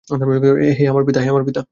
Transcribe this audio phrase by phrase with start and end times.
[0.77, 1.03] হে আমার
[1.43, 1.61] পিতা!